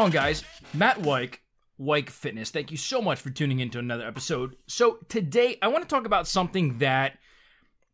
[0.00, 0.42] on, guys?
[0.72, 1.42] Matt Wyke,
[1.76, 2.50] Wyke Fitness.
[2.50, 4.56] Thank you so much for tuning in to another episode.
[4.66, 7.18] So, today I want to talk about something that,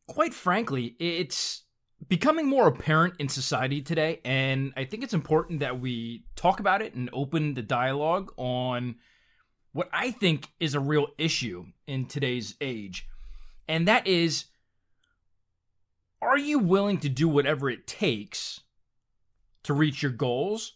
[0.07, 1.65] quite frankly, it's
[2.07, 4.21] becoming more apparent in society today.
[4.25, 8.97] And I think it's important that we talk about it and open the dialogue on
[9.73, 13.09] what I think is a real issue in today's age.
[13.67, 14.45] And that is
[16.23, 18.61] are you willing to do whatever it takes
[19.65, 20.75] to reach your goals?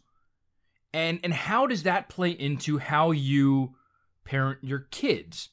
[0.92, 3.74] And and how does that play into how you
[4.24, 5.50] parent your kids?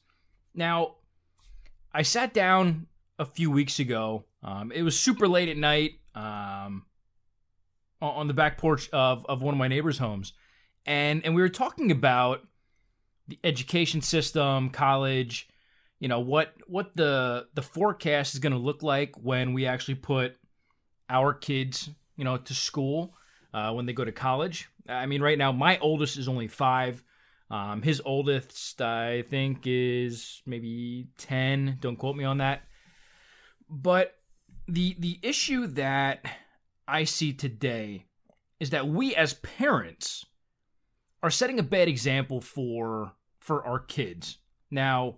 [0.54, 0.96] Now,
[1.92, 2.86] I sat down
[3.18, 4.24] a few weeks ago.
[4.42, 6.84] Um, it was super late at night um,
[8.00, 10.32] on the back porch of, of one of my neighbors' homes.
[10.86, 12.46] And and we were talking about
[13.28, 15.48] the education system, college,
[16.00, 19.96] you know, what what the the forecast is going to look like when we actually
[19.96, 20.36] put
[21.10, 23.14] our kids, you know, to school
[23.52, 24.68] uh, when they go to college.
[24.88, 27.02] I mean, right now, my oldest is only five.
[27.50, 31.78] Um, his oldest, I think, is maybe 10.
[31.80, 32.62] Don't quote me on that.
[33.68, 34.14] But
[34.66, 36.24] the the issue that
[36.86, 38.06] I see today
[38.60, 40.24] is that we as parents
[41.22, 44.38] are setting a bad example for for our kids.
[44.70, 45.16] Now,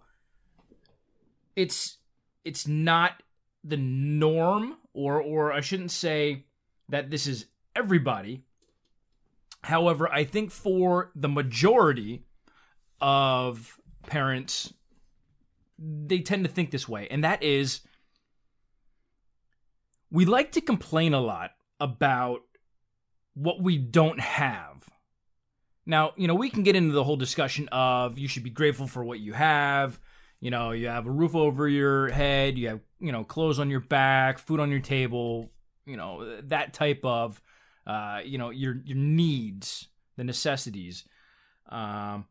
[1.56, 1.98] it's
[2.44, 3.22] it's not
[3.64, 6.46] the norm or or I shouldn't say
[6.88, 8.44] that this is everybody.
[9.62, 12.24] However, I think for the majority
[13.00, 14.72] of parents,
[15.78, 17.80] they tend to think this way, and that is
[20.10, 22.40] we like to complain a lot about
[23.34, 24.88] what we don't have.
[25.86, 28.86] Now, you know, we can get into the whole discussion of you should be grateful
[28.86, 29.98] for what you have.
[30.40, 33.70] You know, you have a roof over your head, you have, you know, clothes on
[33.70, 35.50] your back, food on your table,
[35.86, 37.42] you know, that type of
[37.90, 41.04] uh, you know your your needs, the necessities.
[41.68, 42.26] Um,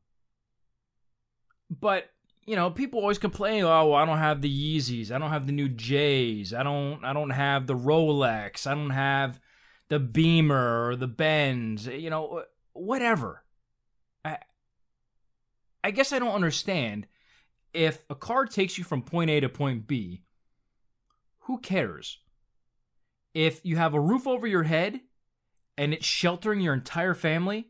[1.69, 2.09] but
[2.45, 5.47] you know, people always complain, "Oh, well, I don't have the Yeezys, I don't have
[5.47, 9.41] the new J's, I don't, I don't have the Rolex, I don't have
[9.89, 13.43] the Beamer or the Benz, you know, whatever."
[14.23, 14.37] I,
[15.83, 17.05] I guess I don't understand
[17.73, 20.23] if a car takes you from point A to point B.
[21.41, 22.19] Who cares?
[23.33, 25.01] If you have a roof over your head
[25.79, 27.69] and it's sheltering your entire family,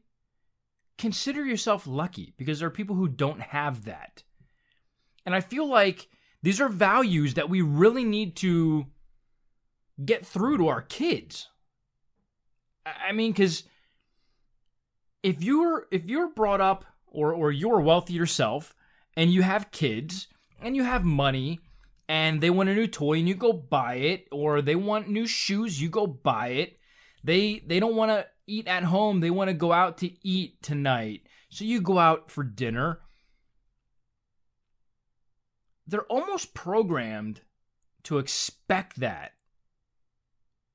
[0.97, 4.23] consider yourself lucky because there are people who don't have that.
[5.27, 6.07] And I feel like
[6.41, 8.87] these are values that we really need to
[10.03, 11.49] get through to our kids.
[12.83, 13.63] I mean, because
[15.21, 18.73] if you're if you're brought up or or you're wealthy yourself
[19.15, 20.27] and you have kids
[20.59, 21.59] and you have money
[22.07, 25.27] and they want a new toy and you go buy it or they want new
[25.27, 26.78] shoes you go buy it
[27.23, 29.19] they they don't want to eat at home.
[29.19, 31.23] They want to go out to eat tonight.
[31.49, 32.99] So you go out for dinner.
[35.87, 37.41] They're almost programmed
[38.03, 39.33] to expect that.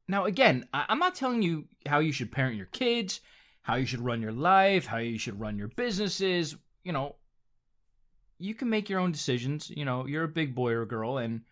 [0.09, 3.21] Now, again, I'm not telling you how you should parent your kids,
[3.62, 6.56] how you should run your life, how you should run your businesses.
[6.83, 7.16] You know,
[8.38, 9.71] you can make your own decisions.
[9.71, 11.43] You know, you're a big boy or girl and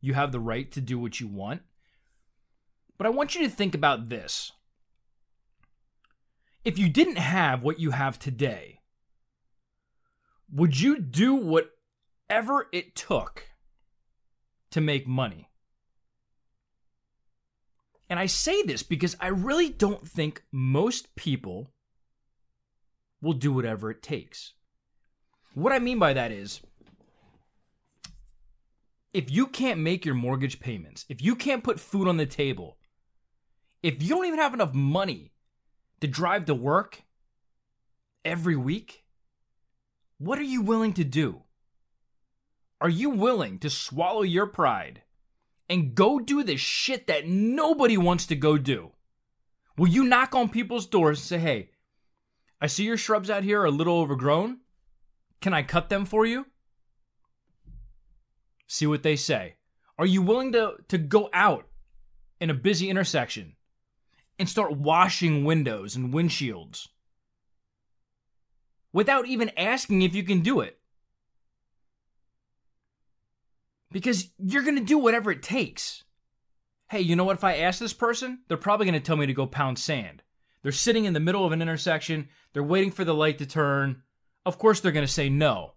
[0.00, 1.62] you have the right to do what you want.
[3.00, 4.52] But I want you to think about this.
[6.66, 8.80] If you didn't have what you have today,
[10.52, 13.46] would you do whatever it took
[14.72, 15.48] to make money?
[18.10, 21.70] And I say this because I really don't think most people
[23.22, 24.52] will do whatever it takes.
[25.54, 26.60] What I mean by that is
[29.14, 32.76] if you can't make your mortgage payments, if you can't put food on the table,
[33.82, 35.32] if you don't even have enough money
[36.00, 37.02] to drive to work
[38.24, 39.04] every week,
[40.18, 41.42] what are you willing to do?
[42.80, 45.02] Are you willing to swallow your pride
[45.68, 48.92] and go do the shit that nobody wants to go do?
[49.76, 51.70] Will you knock on people's doors and say, hey,
[52.60, 54.58] I see your shrubs out here are a little overgrown.
[55.40, 56.46] Can I cut them for you?
[58.66, 59.56] See what they say.
[59.98, 61.66] Are you willing to, to go out
[62.40, 63.56] in a busy intersection
[64.40, 66.88] and start washing windows and windshields
[68.90, 70.78] without even asking if you can do it.
[73.92, 76.04] Because you're going to do whatever it takes.
[76.88, 77.36] Hey, you know what?
[77.36, 80.22] If I ask this person, they're probably going to tell me to go pound sand.
[80.62, 84.02] They're sitting in the middle of an intersection, they're waiting for the light to turn.
[84.46, 85.74] Of course, they're going to say no.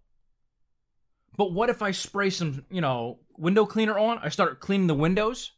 [1.36, 4.19] But what if I spray some, you know, window cleaner on?
[4.19, 5.51] I start cleaning the windows?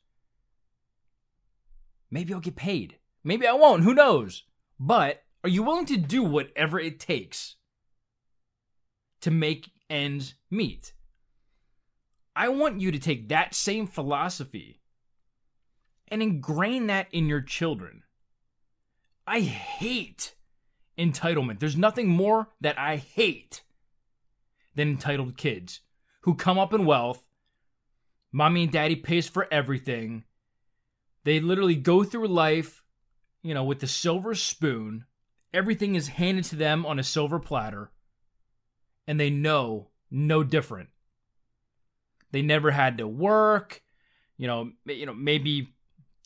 [2.15, 2.95] Maybe I'll get paid.
[3.25, 3.83] Maybe I won't.
[3.83, 4.43] Who knows?
[4.79, 7.57] But Are you willing to do whatever it takes
[9.19, 10.93] to make ends meet?
[12.33, 14.79] I want you to take that same philosophy
[16.07, 18.03] and ingrain that in your children.
[19.27, 20.35] I hate
[20.97, 21.59] entitlement.
[21.59, 23.61] There's nothing more that I hate
[24.73, 25.81] than entitled kids
[26.21, 27.21] who come up in wealth.
[28.31, 30.23] Mommy and daddy pays for everything.
[31.25, 32.83] They literally go through life,
[33.41, 35.05] you know, with the silver spoon.
[35.53, 37.91] Everything is handed to them on a silver platter.
[39.07, 40.89] And they know no different.
[42.31, 43.81] They never had to work.
[44.37, 45.73] You know, you know, maybe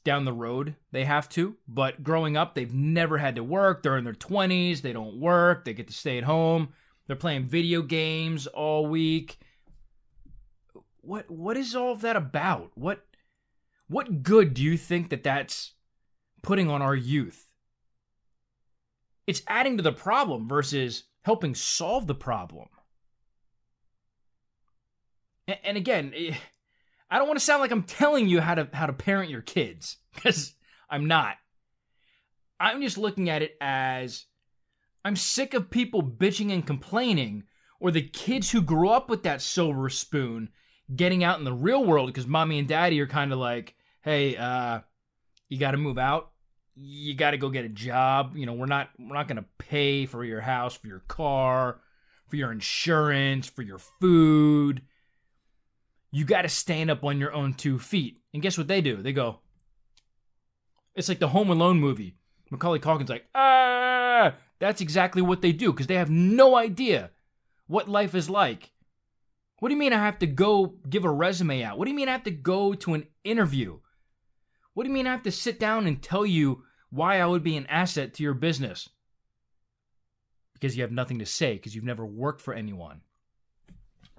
[0.03, 3.83] down the road they have to, but growing up they've never had to work.
[3.83, 6.69] They're in their 20s, they don't work, they get to stay at home.
[7.07, 9.39] They're playing video games all week.
[11.01, 12.71] What what is all of that about?
[12.75, 13.05] What
[13.89, 15.73] what good do you think that that's
[16.41, 17.47] putting on our youth?
[19.27, 22.69] It's adding to the problem versus helping solve the problem.
[25.63, 26.35] And again, eh,
[27.09, 29.41] I don't want to sound like I'm telling you how to how to parent your
[29.41, 30.53] kids because
[30.89, 31.35] I'm not.
[32.59, 34.25] I'm just looking at it as
[35.03, 37.43] I'm sick of people bitching and complaining
[37.79, 40.49] or the kids who grew up with that silver spoon
[40.95, 44.35] getting out in the real world because mommy and daddy are kind of like, "Hey,
[44.35, 44.79] uh
[45.47, 46.31] you got to move out.
[46.75, 48.35] You got to go get a job.
[48.35, 51.79] You know, we're not we're not going to pay for your house, for your car,
[52.27, 54.81] for your insurance, for your food."
[56.11, 58.21] you got to stand up on your own two feet.
[58.33, 58.97] And guess what they do?
[58.97, 59.39] They go,
[60.95, 62.15] it's like the Home Alone movie.
[62.49, 67.11] Macaulay Culkin's like, ah, that's exactly what they do because they have no idea
[67.67, 68.71] what life is like.
[69.59, 71.77] What do you mean I have to go give a resume out?
[71.77, 73.79] What do you mean I have to go to an interview?
[74.79, 77.43] What do you mean I have to sit down and tell you why I would
[77.43, 78.87] be an asset to your business?
[80.53, 83.01] Because you have nothing to say because you've never worked for anyone.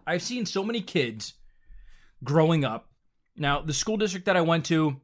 [0.06, 1.32] I've seen so many kids
[2.22, 2.90] growing up.
[3.38, 5.00] Now, the school district that I went to,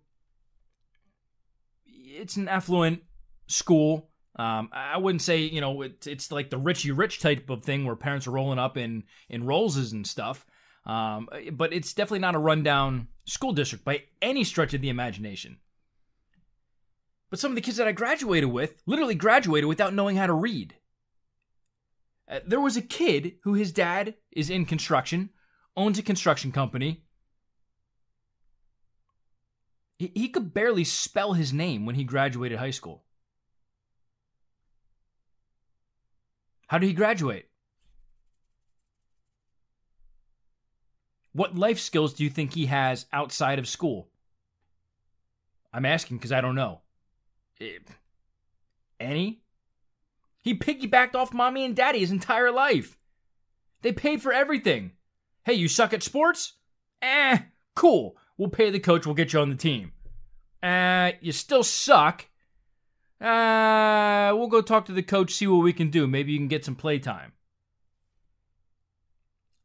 [1.86, 3.04] it's an affluent
[3.46, 4.10] school.
[4.38, 7.86] Um, I wouldn't say you know it's it's like the Richie Rich type of thing
[7.86, 10.44] where parents are rolling up in in Rollses and stuff.
[10.86, 15.58] Um, but it's definitely not a rundown school district by any stretch of the imagination.
[17.28, 20.32] But some of the kids that I graduated with literally graduated without knowing how to
[20.32, 20.76] read.
[22.28, 25.30] Uh, there was a kid who his dad is in construction,
[25.76, 27.02] owns a construction company,
[29.98, 33.04] he, he could barely spell his name when he graduated high school.
[36.68, 37.48] How did he graduate?
[41.36, 44.08] What life skills do you think he has outside of school?
[45.70, 46.80] I'm asking because I don't know.
[47.60, 47.76] Eh,
[48.98, 49.42] any?
[50.40, 52.96] He piggybacked off mommy and daddy his entire life.
[53.82, 54.92] They paid for everything.
[55.44, 56.54] Hey, you suck at sports?
[57.02, 57.40] Eh,
[57.74, 58.16] cool.
[58.38, 59.04] We'll pay the coach.
[59.04, 59.92] We'll get you on the team.
[60.62, 62.24] Uh, you still suck.
[63.20, 66.06] Uh, we'll go talk to the coach, see what we can do.
[66.06, 67.32] Maybe you can get some playtime.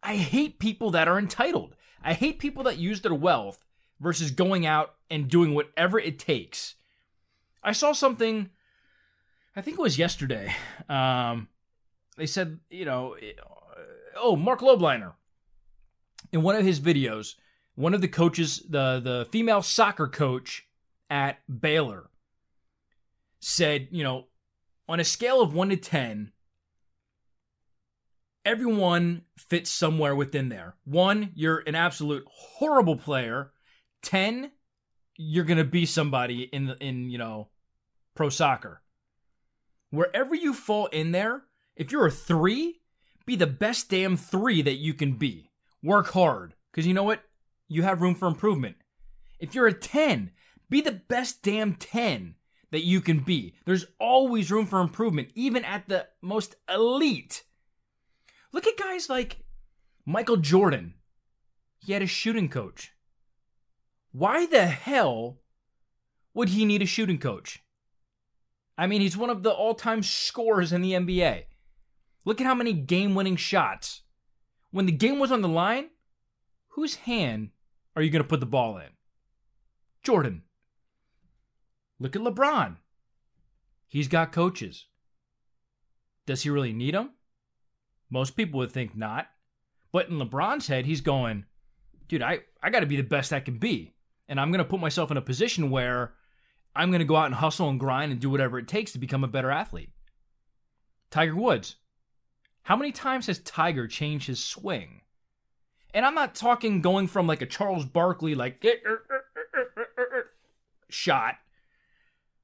[0.04, 1.76] I hate people that are entitled.
[2.04, 3.64] I hate people that use their wealth
[4.00, 6.76] versus going out and doing whatever it takes.
[7.64, 8.50] I saw something,
[9.56, 10.54] I think it was yesterday.
[10.90, 11.48] Um,
[12.18, 13.16] they said, you know,
[14.16, 15.14] oh, Mark Lobliner,
[16.32, 17.36] in one of his videos,
[17.76, 20.68] one of the coaches, the the female soccer coach
[21.10, 22.10] at Baylor,
[23.40, 24.28] said, you know,
[24.90, 26.32] on a scale of one to ten,
[28.46, 30.76] everyone fits somewhere within there.
[30.84, 33.52] One, you're an absolute horrible player.
[34.02, 34.52] Ten,
[35.18, 37.50] you're gonna be somebody in the in you know
[38.16, 38.82] pro soccer.
[39.90, 41.44] Wherever you fall in there,
[41.76, 42.82] if you're a three,
[43.26, 45.50] be the best damn three that you can be.
[45.84, 46.54] Work hard.
[46.72, 47.24] Because you know what?
[47.72, 48.76] you have room for improvement.
[49.40, 50.32] If you're a 10,
[50.70, 52.36] be the best damn 10
[52.72, 53.56] that you can be.
[53.66, 57.44] There's always room for improvement, even at the most elite.
[58.52, 59.44] Look at guys like
[60.06, 60.96] Michael Jordan.
[61.80, 62.94] He had a shooting coach.
[64.12, 65.40] Why the hell
[66.34, 67.64] would he need a shooting coach?
[68.78, 71.44] I mean, he's one of the all time scorers in the NBA.
[72.26, 74.02] Look at how many game winning shots.
[74.72, 75.90] When the game was on the line,
[76.70, 77.50] whose hand
[77.96, 78.90] are you going to put the ball in?
[80.04, 80.44] Jordan.
[82.00, 82.78] Look at LeBron.
[83.88, 84.88] He's got coaches.
[86.26, 87.12] Does he really need them?
[88.12, 89.28] Most people would think not.
[89.92, 91.46] But in LeBron's head, he's going,
[92.08, 93.96] dude, I, I got to be the best I can be.
[94.30, 96.14] And I'm going to put myself in a position where
[96.76, 99.00] I'm going to go out and hustle and grind and do whatever it takes to
[99.00, 99.90] become a better athlete.
[101.10, 101.78] Tiger Woods.
[102.64, 105.02] How many times has Tiger changed his swing?
[105.94, 108.66] And I'm not talking going from like a Charles Barkley like
[110.90, 111.36] shot.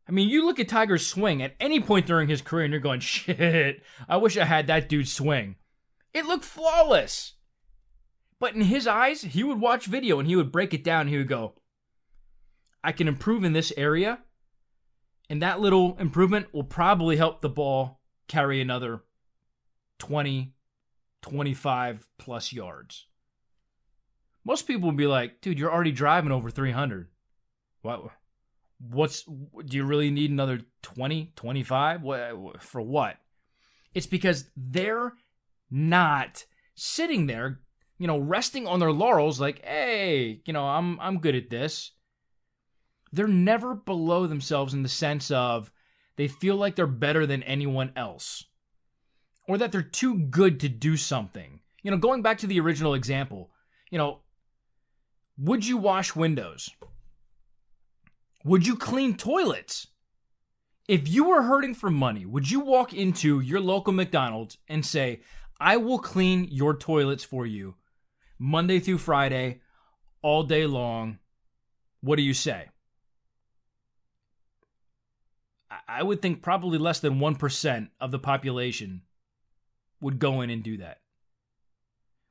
[0.08, 2.80] I mean, you look at Tiger's swing at any point during his career and you're
[2.80, 5.56] going, shit, I wish I had that dude's swing.
[6.14, 7.34] It looked flawless.
[8.40, 11.08] But in his eyes, he would watch video and he would break it down.
[11.08, 11.56] he would go,
[12.84, 14.20] I can improve in this area.
[15.30, 18.00] And that little improvement will probably help the ball
[18.30, 19.02] carry another
[20.00, 20.54] 20,
[21.22, 23.08] 25 plus yards.
[24.46, 27.10] Most people would be like, dude, you're already driving over 300.
[27.82, 28.12] What?
[28.80, 32.02] What's, do you really need another 20, 25?
[32.04, 33.18] What, for what?
[33.94, 35.14] It's because they're
[35.72, 37.60] not sitting there,
[37.98, 41.92] you know, resting on their laurels like, hey, you know, I'm, I'm good at this.
[43.12, 45.72] They're never below themselves in the sense of
[46.18, 48.44] they feel like they're better than anyone else
[49.48, 51.62] or that they're too good to do something.
[51.84, 53.50] You know, going back to the original example,
[53.90, 54.20] you know,
[55.38, 56.70] would you wash windows?
[58.44, 59.88] Would you clean toilets?
[60.88, 65.22] If you were hurting for money, would you walk into your local McDonald's and say,
[65.60, 67.76] I will clean your toilets for you
[68.40, 69.60] Monday through Friday,
[70.22, 71.20] all day long?
[72.02, 72.70] What do you say?
[75.88, 79.02] I would think probably less than 1% of the population
[80.00, 81.00] would go in and do that.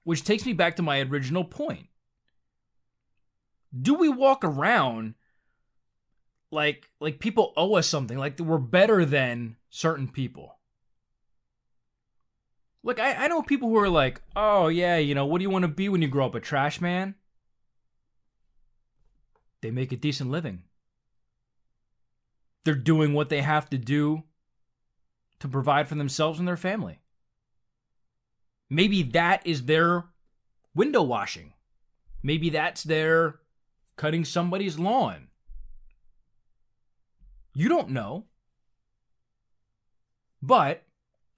[0.04, 1.88] Which takes me back to my original point.
[3.78, 5.14] Do we walk around
[6.50, 10.58] like like people owe us something, like we're better than certain people?
[12.82, 15.50] Look, I, I know people who are like, oh yeah, you know, what do you
[15.50, 16.34] want to be when you grow up?
[16.34, 17.16] A trash man?
[19.60, 20.62] They make a decent living.
[22.64, 24.22] They're doing what they have to do
[25.40, 27.00] to provide for themselves and their family.
[28.70, 30.04] Maybe that is their
[30.74, 31.54] window washing.
[32.22, 33.36] Maybe that's their
[33.96, 35.28] cutting somebody's lawn.
[37.56, 38.26] You don't know.
[40.42, 40.82] But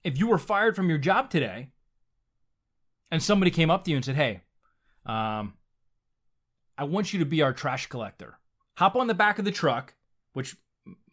[0.03, 1.71] if you were fired from your job today
[3.09, 4.41] and somebody came up to you and said, hey,
[5.05, 5.53] um,
[6.77, 8.37] I want you to be our trash collector.
[8.75, 9.95] Hop on the back of the truck,
[10.33, 10.57] which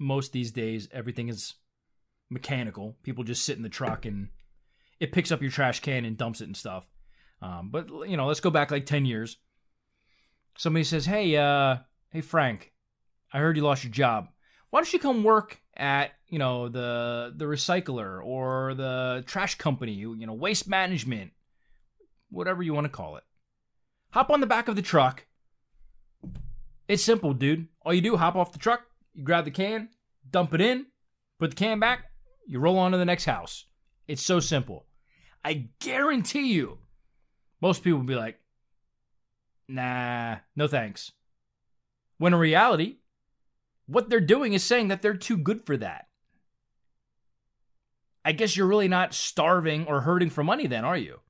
[0.00, 1.54] most these days everything is
[2.28, 2.96] mechanical.
[3.04, 4.30] People just sit in the truck and
[4.98, 6.84] it picks up your trash can and dumps it and stuff.
[7.40, 9.36] Um, but you know, let's go back like ten years.
[10.58, 11.76] Somebody says, "Hey, uh,
[12.10, 12.72] hey Frank,
[13.32, 14.30] I heard you lost your job.
[14.70, 19.92] Why don't you come work at you know the the recycler or the trash company?
[19.92, 21.32] You know, waste management,
[22.30, 23.24] whatever you want to call it.
[24.10, 25.26] Hop on the back of the truck.
[26.88, 27.68] It's simple, dude.
[27.82, 28.82] All you do, hop off the truck,
[29.12, 29.88] you grab the can,
[30.30, 30.86] dump it in,
[31.38, 32.04] put the can back,
[32.46, 33.64] you roll on to the next house.
[34.06, 34.86] It's so simple.
[35.44, 36.78] I guarantee you,
[37.60, 38.38] most people will be like,
[39.68, 41.12] nah, no thanks.
[42.18, 42.96] When in reality,
[43.86, 46.06] what they're doing is saying that they're too good for that.
[48.24, 51.20] I guess you're really not starving or hurting for money, then, are you?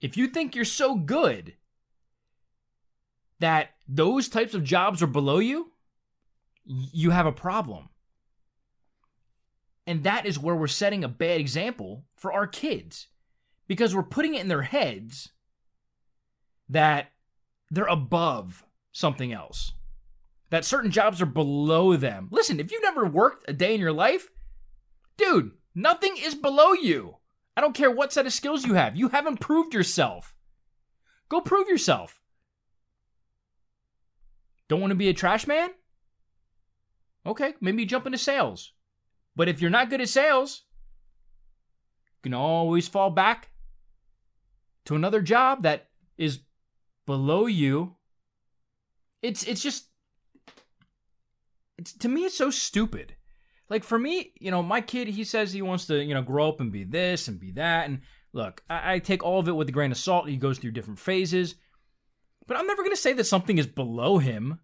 [0.00, 1.54] If you think you're so good
[3.38, 5.72] that those types of jobs are below you,
[6.64, 7.88] you have a problem.
[9.86, 13.08] And that is where we're setting a bad example for our kids
[13.66, 15.30] because we're putting it in their heads
[16.68, 17.12] that
[17.70, 19.72] they're above something else,
[20.52, 22.28] that certain jobs are below them.
[22.30, 24.28] Listen, if you've never worked a day in your life,
[25.16, 27.16] dude, nothing is below you.
[27.56, 30.34] I don't care what set of skills you have, you haven't proved yourself.
[31.30, 32.20] Go prove yourself.
[34.68, 35.70] Don't want to be a trash man?
[37.24, 38.72] Okay, maybe jump into sales.
[39.34, 40.64] But if you're not good at sales,
[42.18, 43.48] you can always fall back
[44.84, 46.40] to another job that is
[47.06, 47.96] below you.
[49.22, 49.86] It's it's just
[52.00, 53.14] to me it's so stupid.
[53.68, 56.48] Like for me, you know, my kid he says he wants to, you know, grow
[56.48, 58.00] up and be this and be that and
[58.32, 60.28] look, I, I take all of it with a grain of salt.
[60.28, 61.54] He goes through different phases.
[62.46, 64.58] But I'm never going to say that something is below him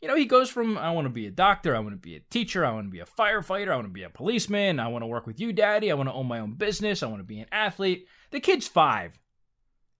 [0.00, 2.16] you know, he goes from I want to be a doctor, I want to be
[2.16, 4.88] a teacher, I want to be a firefighter, I want to be a policeman, I
[4.88, 7.20] want to work with you, daddy, I want to own my own business, I want
[7.20, 8.06] to be an athlete.
[8.30, 9.18] The kid's five.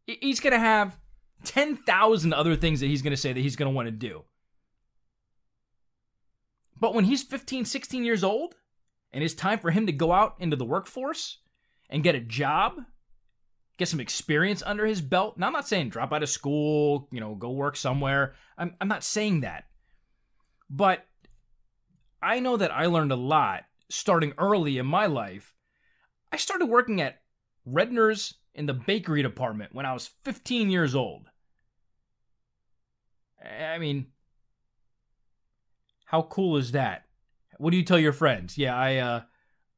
[0.06, 0.98] He's going to have
[1.44, 4.24] 10,000 other things that he's going to say that he's going to want to do.
[6.80, 8.54] But when he's 15, 16 years old,
[9.12, 11.38] and it's time for him to go out into the workforce
[11.88, 12.80] and get a job,
[13.76, 15.36] get some experience under his belt.
[15.36, 18.34] Now, I'm not saying drop out of school, you know, go work somewhere.
[18.56, 19.64] I'm, I'm not saying that.
[20.68, 21.04] But
[22.22, 25.54] I know that I learned a lot starting early in my life
[26.32, 27.20] I started working at
[27.66, 31.26] Redner's in the bakery department when I was 15 years old.
[33.44, 34.06] I mean,
[36.10, 37.04] how cool is that?
[37.58, 38.58] What do you tell your friends?
[38.58, 39.20] Yeah, I uh,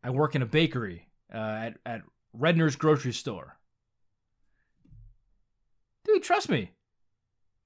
[0.03, 2.03] I work in a bakery uh, at at
[2.35, 3.59] Redner's grocery store.
[6.07, 6.71] Dude, trust me,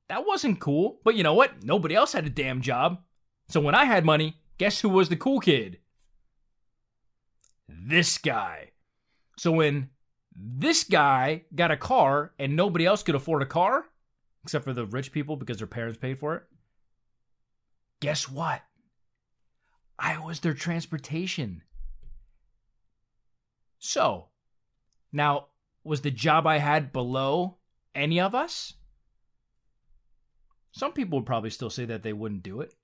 [0.09, 0.99] that wasn't cool.
[1.05, 1.63] But you know what?
[1.63, 3.03] Nobody else had a damn job.
[3.49, 5.79] So when I had money, guess who was the cool kid?
[7.69, 8.73] This guy.
[9.39, 9.91] So when
[10.35, 13.85] this guy got a car and nobody else could afford a car,
[14.43, 16.43] except for the rich people because their parents paid for it,
[18.01, 18.63] guess what?
[19.99, 21.63] I was their transportation.
[23.79, 24.27] So,
[25.13, 25.47] now,
[25.85, 27.57] was the job I had below
[27.95, 28.75] any of us?
[30.73, 32.75] Some people would probably still say that they wouldn't do it.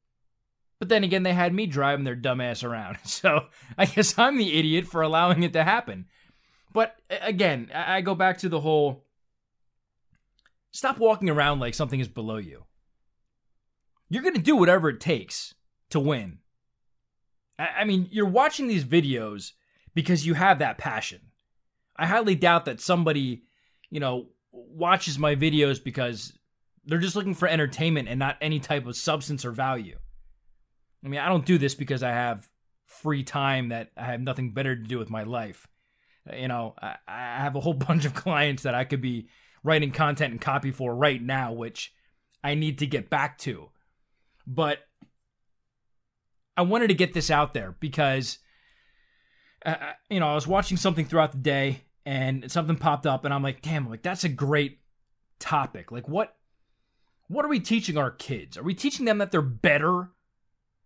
[0.78, 2.98] But then again, they had me driving their dumbass around.
[3.04, 6.06] So I guess I'm the idiot for allowing it to happen.
[6.72, 9.04] But again, I go back to the whole
[10.70, 12.64] stop walking around like something is below you.
[14.12, 15.54] You're going to do whatever it takes
[15.88, 16.40] to win.
[17.58, 19.52] I mean, you're watching these videos
[19.94, 21.20] because you have that passion.
[21.96, 23.44] I highly doubt that somebody,
[23.88, 26.38] you know, watches my videos because
[26.84, 29.96] they're just looking for entertainment and not any type of substance or value.
[31.02, 32.50] I mean, I don't do this because I have
[32.84, 35.66] free time that I have nothing better to do with my life.
[36.30, 39.28] You know, I, I have a whole bunch of clients that I could be
[39.64, 41.94] writing content and copy for right now, which
[42.44, 43.70] I need to get back to.
[44.46, 44.78] But
[46.56, 48.38] I wanted to get this out there because,
[49.64, 53.24] uh, uh, you know, I was watching something throughout the day and something popped up,
[53.24, 54.80] and I'm like, damn, like that's a great
[55.38, 55.92] topic.
[55.92, 56.36] Like, what,
[57.28, 58.58] what are we teaching our kids?
[58.58, 60.10] Are we teaching them that they're better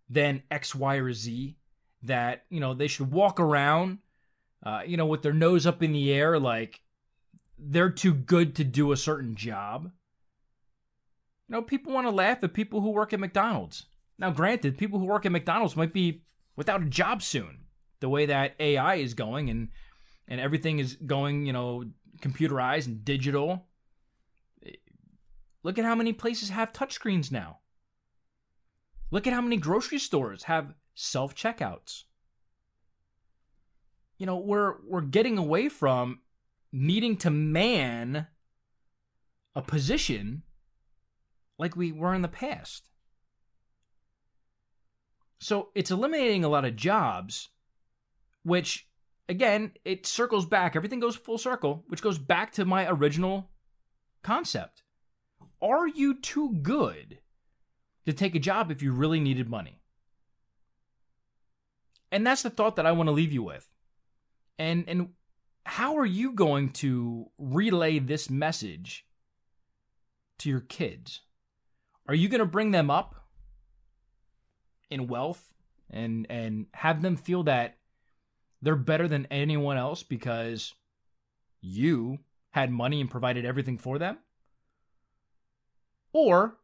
[0.09, 1.57] than X, Y, or Z?
[2.03, 3.99] That you know they should walk around,
[4.63, 6.81] uh, you know, with their nose up in the air, like
[7.59, 9.91] they're too good to do a certain job.
[11.49, 13.87] You know, people want to laugh at people who work at McDonald's.
[14.19, 16.23] Now, granted, people who work at McDonald's might be
[16.57, 17.61] without a job soon.
[18.01, 19.69] The way that AI is going and
[20.29, 21.85] and everything is going, you know,
[22.21, 23.67] computerized and digital.
[24.65, 24.73] Eh,
[25.63, 27.59] look at how many places have touchscreens now.
[29.13, 32.05] Look at how many grocery stores have self checkouts.
[34.19, 36.21] You know, we're we're getting away from
[36.73, 38.27] needing to man
[39.55, 40.43] a position
[41.59, 42.89] like we were in the past.
[45.39, 47.51] So it's eliminating a lot of jobs,
[48.43, 48.89] which,
[49.29, 50.77] again, it circles back.
[50.77, 53.51] Everything goes full circle, which goes back to my original
[54.23, 54.83] concept.
[55.61, 57.19] Are you too good
[58.07, 59.81] to take a job if you really needed money?
[62.13, 63.69] And that's the thought that I want to leave you with.
[64.59, 65.09] And and
[65.65, 69.05] how are you going to relay this message
[70.39, 71.23] to your kids?
[72.09, 73.15] Are you going to bring them up
[74.91, 75.53] in wealth
[75.91, 77.79] and and have them feel that
[78.63, 80.75] they're better than anyone else because
[81.61, 82.19] you
[82.51, 84.19] had money and provided everything for them?
[86.13, 86.57] Or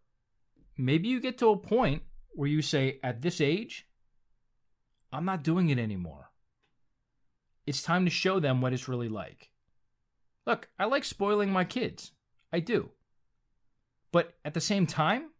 [0.79, 2.03] maybe you get to a point
[2.35, 3.87] where you say, at this age,
[5.13, 6.31] I'm not doing it anymore.
[7.67, 9.51] It's time to show them what it's really like.
[10.47, 12.13] Look, I like spoiling my kids.
[12.53, 12.91] I do.
[14.11, 15.32] But at the same time,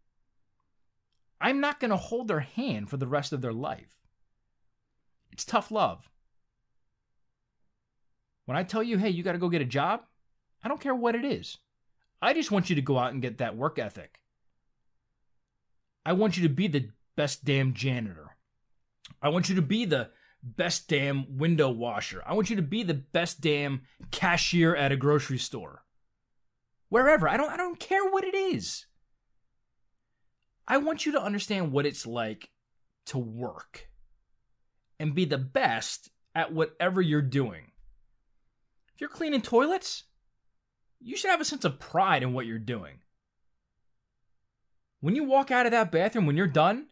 [1.43, 3.97] I'm not going to hold their hand for the rest of their life.
[5.33, 6.09] It's tough love.
[8.45, 10.03] When I tell you, hey, you got to go get a job,
[10.63, 11.57] I don't care what it is.
[12.21, 14.21] I just want you to go out and get that work ethic.
[16.05, 18.37] I want you to be the best damn janitor.
[19.21, 22.23] I want you to be the best damn window washer.
[22.25, 25.83] I want you to be the best damn cashier at a grocery store.
[26.87, 27.27] Wherever.
[27.27, 28.85] I don't I don't care what it is.
[30.67, 32.49] I want you to understand what it's like
[33.07, 33.89] to work
[34.99, 37.71] and be the best at whatever you're doing.
[38.93, 40.03] If you're cleaning toilets,
[41.01, 42.99] you should have a sense of pride in what you're doing.
[45.01, 46.87] When you walk out of that bathroom when you're done,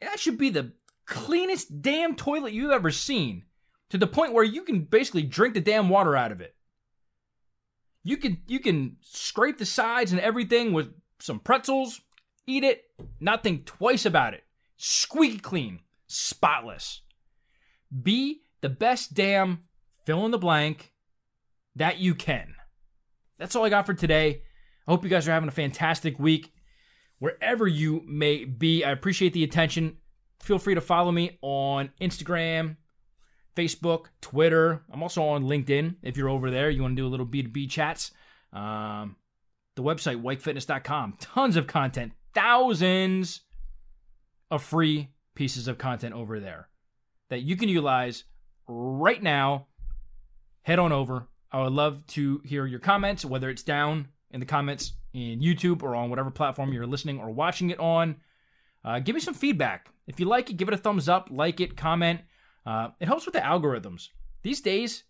[0.00, 0.72] that should be the
[1.06, 3.44] cleanest damn toilet you've ever seen
[3.88, 6.54] to the point where you can basically drink the damn water out of it.
[8.04, 12.00] You can you can scrape the sides and everything with some pretzels,
[12.48, 12.84] eat it,
[13.20, 14.42] not think twice about it.
[14.76, 17.02] Squeaky clean, spotless.
[18.02, 19.64] Be the best damn
[20.04, 20.92] fill in the blank
[21.76, 22.54] that you can.
[23.38, 24.42] That's all I got for today.
[24.86, 26.52] I hope you guys are having a fantastic week.
[27.18, 29.98] Wherever you may be, I appreciate the attention.
[30.40, 32.76] Feel free to follow me on Instagram,
[33.56, 34.82] Facebook, Twitter.
[34.90, 35.96] I'm also on LinkedIn.
[36.02, 38.12] If you're over there, you want to do a little B2B chats.
[38.52, 39.16] Um,
[39.74, 41.16] the website, wykefitness.com.
[41.20, 43.40] Tons of content, thousands
[44.48, 46.68] of free pieces of content over there
[47.30, 48.24] that you can utilize
[48.68, 49.66] right now.
[50.62, 51.26] Head on over.
[51.50, 55.82] I would love to hear your comments, whether it's down in the comments in YouTube
[55.82, 58.16] or on whatever platform you're listening or watching it on.
[58.84, 59.88] Uh, give me some feedback.
[60.06, 62.20] If you like it, give it a thumbs up, like it, comment.
[62.64, 64.10] Uh, it helps with the algorithms.
[64.42, 65.02] These days,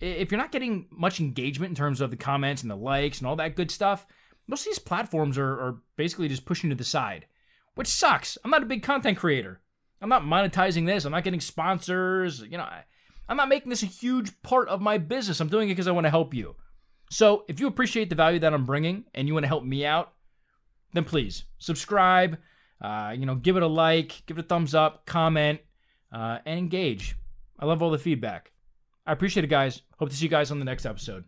[0.00, 3.26] if you're not getting much engagement in terms of the comments and the likes and
[3.26, 4.06] all that good stuff,
[4.48, 7.26] most of these platforms are, are basically just pushing to the side,
[7.74, 8.36] which sucks.
[8.42, 9.60] I'm not a big content creator.
[10.00, 11.04] I'm not monetizing this.
[11.04, 12.40] I'm not getting sponsors.
[12.40, 12.84] You know, I,
[13.28, 15.40] I'm not making this a huge part of my business.
[15.40, 16.56] I'm doing it because I want to help you.
[17.10, 19.84] So if you appreciate the value that I'm bringing and you want to help me
[19.84, 20.12] out,
[20.92, 22.38] then please subscribe.
[22.80, 25.60] Uh, you know, give it a like, give it a thumbs up, comment,
[26.12, 27.16] uh, and engage.
[27.58, 28.52] I love all the feedback.
[29.06, 29.82] I appreciate it, guys.
[29.98, 31.24] Hope to see you guys on the next episode.